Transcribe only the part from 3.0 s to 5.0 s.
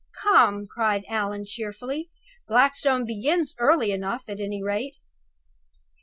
begins early enough, at any rate!"